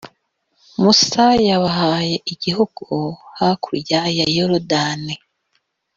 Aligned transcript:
musa 0.81 1.25
yabahaye 1.49 2.15
igihugu 2.33 2.85
hakurya 3.37 3.99
ya 4.17 4.25
yorudani. 4.35 5.15